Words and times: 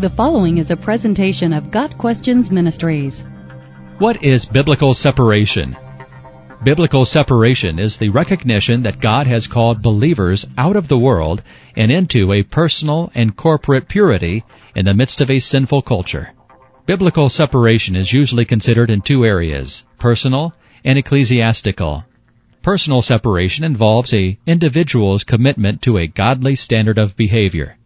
The 0.00 0.08
following 0.08 0.56
is 0.56 0.70
a 0.70 0.78
presentation 0.78 1.52
of 1.52 1.70
Got 1.70 1.98
Questions 1.98 2.50
Ministries. 2.50 3.22
What 3.98 4.22
is 4.22 4.46
biblical 4.46 4.94
separation? 4.94 5.76
Biblical 6.64 7.04
separation 7.04 7.78
is 7.78 7.98
the 7.98 8.08
recognition 8.08 8.80
that 8.84 9.02
God 9.02 9.26
has 9.26 9.46
called 9.46 9.82
believers 9.82 10.46
out 10.56 10.74
of 10.74 10.88
the 10.88 10.96
world 10.96 11.42
and 11.76 11.92
into 11.92 12.32
a 12.32 12.42
personal 12.42 13.12
and 13.14 13.36
corporate 13.36 13.88
purity 13.88 14.42
in 14.74 14.86
the 14.86 14.94
midst 14.94 15.20
of 15.20 15.30
a 15.30 15.38
sinful 15.38 15.82
culture. 15.82 16.32
Biblical 16.86 17.28
separation 17.28 17.94
is 17.94 18.10
usually 18.10 18.46
considered 18.46 18.90
in 18.90 19.02
two 19.02 19.26
areas, 19.26 19.84
personal 19.98 20.54
and 20.82 20.98
ecclesiastical. 20.98 22.06
Personal 22.62 23.02
separation 23.02 23.64
involves 23.64 24.14
a 24.14 24.38
individual's 24.46 25.24
commitment 25.24 25.82
to 25.82 25.98
a 25.98 26.06
godly 26.06 26.56
standard 26.56 26.96
of 26.96 27.18
behavior. 27.18 27.76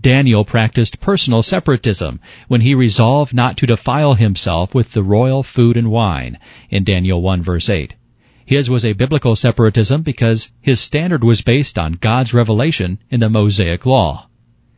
Daniel 0.00 0.44
practiced 0.44 1.00
personal 1.00 1.42
separatism 1.42 2.20
when 2.48 2.60
he 2.60 2.74
resolved 2.74 3.32
not 3.32 3.56
to 3.56 3.66
defile 3.66 4.14
himself 4.14 4.74
with 4.74 4.92
the 4.92 5.02
royal 5.02 5.42
food 5.42 5.76
and 5.76 5.90
wine 5.90 6.38
in 6.70 6.84
Daniel 6.84 7.22
1 7.22 7.42
verse 7.42 7.68
8. 7.68 7.94
His 8.46 8.68
was 8.68 8.84
a 8.84 8.92
biblical 8.92 9.36
separatism 9.36 10.02
because 10.02 10.52
his 10.60 10.80
standard 10.80 11.24
was 11.24 11.40
based 11.40 11.78
on 11.78 11.92
God's 11.92 12.34
revelation 12.34 12.98
in 13.10 13.20
the 13.20 13.30
Mosaic 13.30 13.86
Law. 13.86 14.28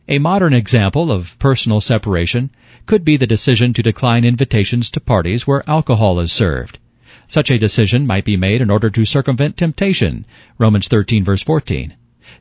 A 0.07 0.19
modern 0.19 0.53
example 0.53 1.11
of 1.11 1.37
personal 1.37 1.81
separation 1.81 2.49
could 2.85 3.03
be 3.03 3.17
the 3.17 3.27
decision 3.27 3.73
to 3.73 3.83
decline 3.83 4.23
invitations 4.23 4.89
to 4.91 5.01
parties 5.01 5.45
where 5.45 5.69
alcohol 5.69 6.21
is 6.21 6.31
served. 6.31 6.79
Such 7.27 7.51
a 7.51 7.57
decision 7.57 8.07
might 8.07 8.23
be 8.23 8.37
made 8.37 8.61
in 8.61 8.71
order 8.71 8.89
to 8.89 9.03
circumvent 9.03 9.57
temptation, 9.57 10.25
Romans 10.57 10.87
13 10.87 11.25
verse 11.25 11.43
14, 11.43 11.93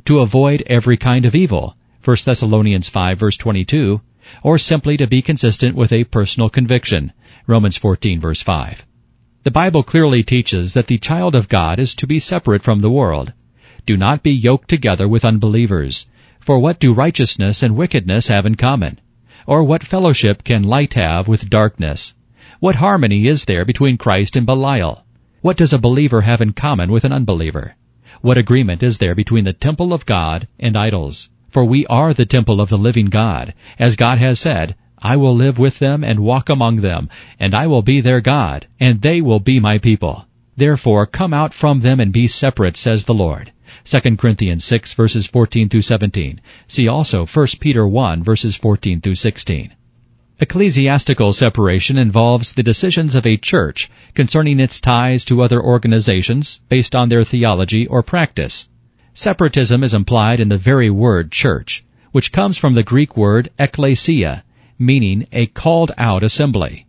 to 0.05 0.21
avoid 0.21 0.63
every 0.69 0.97
kind 0.97 1.27
of 1.27 1.35
evil, 1.35 1.77
1 2.07 2.17
Thessalonians 2.25 2.89
5 2.89 3.19
verse 3.19 3.37
22, 3.37 4.01
or 4.45 4.59
simply 4.59 4.97
to 4.97 5.09
be 5.09 5.21
consistent 5.21 5.75
with 5.75 5.93
a 5.93 6.05
personal 6.05 6.49
conviction, 6.49 7.13
Romans 7.49 7.77
14 7.77 8.21
verse 8.21 8.41
5. 8.41 8.87
The 9.43 9.51
Bible 9.51 9.83
clearly 9.83 10.23
teaches 10.23 10.73
that 10.75 10.87
the 10.87 10.99
child 10.99 11.35
of 11.35 11.49
God 11.49 11.81
is 11.81 11.97
to 11.97 12.07
be 12.07 12.21
separate 12.21 12.63
from 12.63 12.81
the 12.81 12.93
world. 12.93 13.33
Do 13.87 13.97
not 13.97 14.23
be 14.23 14.31
yoked 14.31 14.69
together 14.69 15.09
with 15.09 15.25
unbelievers. 15.25 16.07
For 16.39 16.61
what 16.61 16.79
do 16.79 16.95
righteousness 16.95 17.61
and 17.61 17.75
wickedness 17.75 18.29
have 18.29 18.47
in 18.47 18.55
common? 18.55 19.01
Or 19.45 19.65
what 19.65 19.83
fellowship 19.83 20.45
can 20.45 20.63
light 20.63 20.95
have 20.95 21.27
with 21.27 21.51
darkness? 21.51 22.15
What 22.61 22.77
harmony 22.77 23.27
is 23.27 23.47
there 23.47 23.65
between 23.65 23.99
Christ 23.99 24.37
and 24.37 24.47
Belial? 24.47 25.05
What 25.41 25.57
does 25.57 25.73
a 25.73 25.79
believer 25.81 26.21
have 26.21 26.41
in 26.41 26.53
common 26.53 26.93
with 26.93 27.03
an 27.03 27.13
unbeliever? 27.13 27.75
What 28.21 28.39
agreement 28.39 28.85
is 28.85 28.99
there 28.99 29.17
between 29.17 29.43
the 29.43 29.53
temple 29.53 29.93
of 29.93 30.07
God 30.07 30.47
and 30.61 30.77
idols? 30.77 31.31
For 31.57 31.65
we 31.65 31.87
are 31.87 32.13
the 32.13 32.27
temple 32.27 32.61
of 32.61 32.69
the 32.69 32.77
living 32.77 33.07
God, 33.07 33.55
as 33.79 33.97
God 33.97 34.19
has 34.19 34.39
said, 34.39 34.75
I 34.99 35.17
will 35.17 35.35
live 35.35 35.59
with 35.59 35.79
them 35.79 36.05
and 36.05 36.21
walk 36.21 36.51
among 36.51 36.81
them, 36.81 37.09
and 37.41 37.55
I 37.55 37.67
will 37.67 37.81
be 37.81 38.03
their 38.03 38.21
God, 38.21 38.67
and 38.79 39.01
they 39.01 39.23
will 39.23 39.41
be 39.41 39.59
my 39.59 39.79
people. 39.79 40.27
Therefore 40.57 41.07
come 41.07 41.33
out 41.33 41.55
from 41.55 41.81
them 41.81 41.99
and 41.99 42.13
be 42.13 42.27
separate, 42.27 42.77
says 42.77 43.07
the 43.07 43.15
Lord. 43.15 43.53
2 43.87 44.17
Corinthians 44.19 44.67
6 44.67 44.93
verses 44.93 45.27
14 45.27 45.71
through 45.71 45.81
17. 45.81 46.43
See 46.69 46.89
also 46.89 47.25
1 47.25 47.47
Peter 47.59 47.89
1 47.89 48.23
verses 48.23 48.55
14 48.57 49.01
through 49.01 49.15
16. 49.15 49.73
Ecclesiastical 50.39 51.33
separation 51.33 51.97
involves 51.97 52.53
the 52.53 52.63
decisions 52.63 53.15
of 53.15 53.25
a 53.25 53.39
church 53.39 53.91
concerning 54.13 54.61
its 54.61 54.79
ties 54.79 55.25
to 55.25 55.41
other 55.41 55.63
organizations 55.63 56.61
based 56.69 56.95
on 56.95 57.09
their 57.09 57.25
theology 57.25 57.87
or 57.87 58.03
practice. 58.03 58.69
Separatism 59.19 59.83
is 59.83 59.95
implied 59.95 60.41
in 60.41 60.51
the 60.51 60.59
very 60.59 60.91
word 60.91 61.33
church, 61.33 61.83
which 62.13 62.33
comes 62.33 62.59
from 62.59 62.75
the 62.75 62.83
Greek 62.83 63.17
word 63.17 63.49
ekklesia, 63.59 64.43
meaning 64.79 65.27
a 65.33 65.47
called 65.47 65.91
out 65.97 66.23
assembly. 66.23 66.85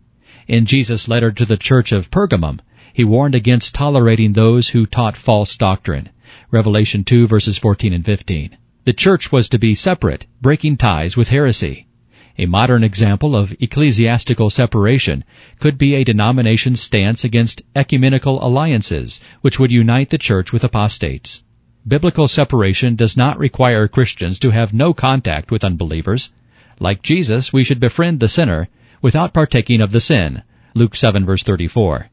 In 0.46 0.66
Jesus' 0.66 1.08
letter 1.08 1.32
to 1.32 1.46
the 1.46 1.56
church 1.56 1.90
of 1.90 2.10
Pergamum, 2.10 2.60
he 2.92 3.02
warned 3.02 3.34
against 3.34 3.74
tolerating 3.74 4.34
those 4.34 4.68
who 4.68 4.84
taught 4.84 5.16
false 5.16 5.56
doctrine. 5.56 6.10
Revelation 6.50 7.02
2 7.02 7.26
verses 7.26 7.56
14 7.56 7.94
and 7.94 8.04
15. 8.04 8.58
The 8.84 8.92
church 8.92 9.32
was 9.32 9.48
to 9.48 9.58
be 9.58 9.74
separate, 9.74 10.26
breaking 10.42 10.76
ties 10.76 11.16
with 11.16 11.30
heresy. 11.30 11.86
A 12.36 12.44
modern 12.44 12.84
example 12.84 13.34
of 13.34 13.56
ecclesiastical 13.58 14.50
separation 14.50 15.24
could 15.60 15.78
be 15.78 15.94
a 15.94 16.04
denomination's 16.04 16.82
stance 16.82 17.24
against 17.24 17.62
ecumenical 17.74 18.46
alliances, 18.46 19.18
which 19.40 19.58
would 19.58 19.72
unite 19.72 20.10
the 20.10 20.18
church 20.18 20.52
with 20.52 20.62
apostates. 20.62 21.42
Biblical 21.86 22.28
separation 22.28 22.96
does 22.96 23.16
not 23.16 23.38
require 23.38 23.88
Christians 23.88 24.38
to 24.40 24.50
have 24.50 24.74
no 24.74 24.92
contact 24.92 25.50
with 25.50 25.64
unbelievers. 25.64 26.32
Like 26.80 27.02
Jesus, 27.02 27.52
we 27.52 27.64
should 27.64 27.80
befriend 27.80 28.20
the 28.20 28.28
sinner 28.28 28.68
without 29.00 29.32
partaking 29.32 29.80
of 29.80 29.92
the 29.92 30.00
sin. 30.00 30.42
Luke 30.74 30.94
7 30.94 31.24
verse 31.24 31.42
34. 31.42 32.08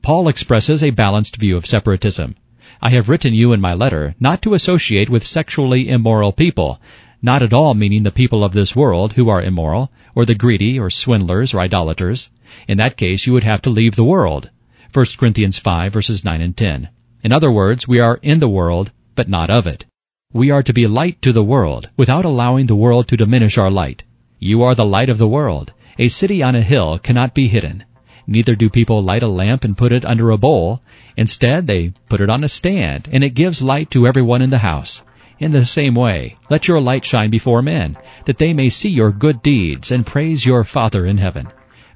Paul 0.00 0.28
expresses 0.28 0.82
a 0.82 0.90
balanced 0.90 1.36
view 1.36 1.56
of 1.56 1.66
separatism. 1.66 2.36
I 2.80 2.90
have 2.90 3.08
written 3.08 3.34
you 3.34 3.52
in 3.52 3.60
my 3.60 3.74
letter 3.74 4.14
not 4.20 4.40
to 4.42 4.54
associate 4.54 5.10
with 5.10 5.26
sexually 5.26 5.88
immoral 5.88 6.32
people, 6.32 6.80
not 7.20 7.42
at 7.42 7.52
all 7.52 7.74
meaning 7.74 8.04
the 8.04 8.12
people 8.12 8.44
of 8.44 8.52
this 8.52 8.76
world 8.76 9.14
who 9.14 9.28
are 9.28 9.42
immoral, 9.42 9.90
or 10.14 10.24
the 10.24 10.36
greedy, 10.36 10.78
or 10.78 10.88
swindlers, 10.88 11.52
or 11.52 11.60
idolaters. 11.60 12.30
In 12.66 12.78
that 12.78 12.96
case, 12.96 13.26
you 13.26 13.32
would 13.32 13.44
have 13.44 13.60
to 13.62 13.70
leave 13.70 13.96
the 13.96 14.04
world. 14.04 14.48
1 14.92 15.06
Corinthians 15.18 15.58
5 15.58 15.92
verses 15.92 16.24
9 16.24 16.40
and 16.40 16.56
10. 16.56 16.88
In 17.24 17.32
other 17.32 17.50
words, 17.50 17.88
we 17.88 17.98
are 17.98 18.20
in 18.22 18.38
the 18.38 18.48
world, 18.48 18.92
but 19.18 19.28
not 19.28 19.50
of 19.50 19.66
it. 19.66 19.84
We 20.32 20.52
are 20.52 20.62
to 20.62 20.72
be 20.72 20.86
light 20.86 21.20
to 21.22 21.32
the 21.32 21.42
world, 21.42 21.88
without 21.96 22.24
allowing 22.24 22.66
the 22.66 22.82
world 22.84 23.08
to 23.08 23.16
diminish 23.16 23.58
our 23.58 23.68
light. 23.68 24.04
You 24.38 24.62
are 24.62 24.76
the 24.76 24.84
light 24.84 25.08
of 25.08 25.18
the 25.18 25.26
world. 25.26 25.72
A 25.98 26.06
city 26.06 26.40
on 26.40 26.54
a 26.54 26.62
hill 26.62 27.00
cannot 27.00 27.34
be 27.34 27.48
hidden. 27.48 27.82
Neither 28.28 28.54
do 28.54 28.70
people 28.70 29.02
light 29.02 29.24
a 29.24 29.26
lamp 29.40 29.64
and 29.64 29.76
put 29.76 29.90
it 29.90 30.04
under 30.04 30.30
a 30.30 30.38
bowl. 30.38 30.82
Instead, 31.16 31.66
they 31.66 31.94
put 32.08 32.20
it 32.20 32.30
on 32.30 32.44
a 32.44 32.48
stand, 32.48 33.08
and 33.10 33.24
it 33.24 33.34
gives 33.34 33.60
light 33.60 33.90
to 33.90 34.06
everyone 34.06 34.40
in 34.40 34.50
the 34.50 34.58
house. 34.58 35.02
In 35.40 35.50
the 35.50 35.64
same 35.64 35.94
way, 35.94 36.36
let 36.48 36.68
your 36.68 36.80
light 36.80 37.04
shine 37.04 37.30
before 37.30 37.60
men, 37.60 37.96
that 38.26 38.38
they 38.38 38.52
may 38.52 38.68
see 38.68 38.90
your 38.90 39.10
good 39.10 39.42
deeds 39.42 39.90
and 39.90 40.06
praise 40.06 40.46
your 40.46 40.62
Father 40.62 41.04
in 41.04 41.18
heaven. 41.18 41.48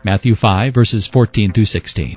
Matthew 0.03 0.34
5 0.34 0.75
verses 0.75 1.06
14 1.06 1.53
through 1.53 1.66
16. 1.66 2.16